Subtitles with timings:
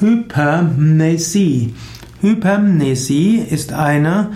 [0.00, 1.74] Hypermnesie.
[2.20, 4.30] Hypermnesie ist eine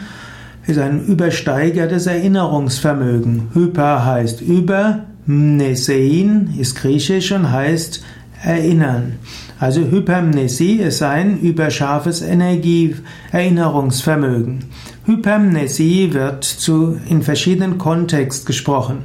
[0.66, 3.48] ist ein übersteigertes Erinnerungsvermögen.
[3.52, 8.04] Hyper heißt über, Mnesein ist griechisch und heißt
[8.42, 9.18] erinnern.
[9.58, 14.64] Also Hypermnesie ist ein überscharfes Energieerinnerungsvermögen.
[15.04, 18.98] Hypermnesie wird zu, in verschiedenen Kontexten gesprochen.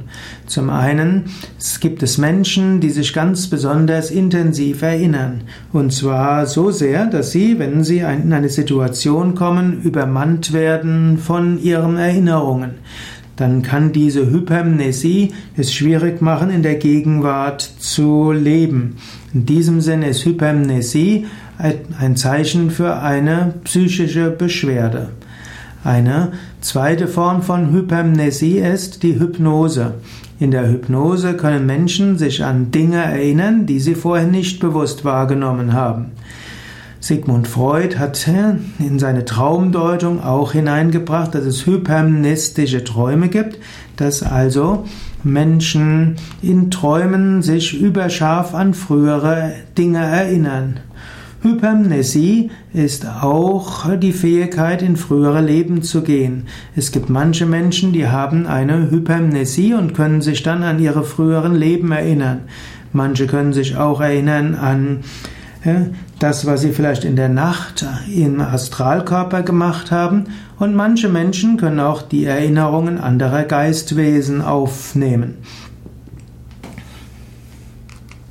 [0.46, 1.24] Zum einen
[1.58, 5.42] es gibt es Menschen, die sich ganz besonders intensiv erinnern.
[5.72, 11.60] Und zwar so sehr, dass sie, wenn sie in eine Situation kommen, übermannt werden von
[11.60, 12.76] ihren Erinnerungen
[13.38, 18.96] dann kann diese Hypermnesie es schwierig machen, in der Gegenwart zu leben.
[19.32, 21.26] In diesem Sinne ist Hypermnesie
[22.00, 25.10] ein Zeichen für eine psychische Beschwerde.
[25.84, 29.94] Eine zweite Form von Hypermnesie ist die Hypnose.
[30.40, 35.72] In der Hypnose können Menschen sich an Dinge erinnern, die sie vorher nicht bewusst wahrgenommen
[35.72, 36.12] haben.
[37.00, 38.28] Sigmund Freud hat
[38.78, 43.58] in seine Traumdeutung auch hineingebracht, dass es hypermnistische Träume gibt,
[43.96, 44.84] dass also
[45.22, 50.80] Menschen in Träumen sich überscharf an frühere Dinge erinnern.
[51.40, 56.46] Hypermnesie ist auch die Fähigkeit, in frühere Leben zu gehen.
[56.74, 61.54] Es gibt manche Menschen, die haben eine Hypermnesie und können sich dann an ihre früheren
[61.54, 62.40] Leben erinnern.
[62.92, 65.00] Manche können sich auch erinnern an
[66.18, 70.26] das, was sie vielleicht in der Nacht im Astralkörper gemacht haben.
[70.58, 75.38] Und manche Menschen können auch die Erinnerungen anderer Geistwesen aufnehmen.